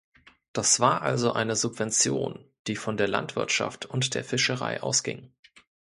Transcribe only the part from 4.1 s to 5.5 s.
der Fischerei ausging.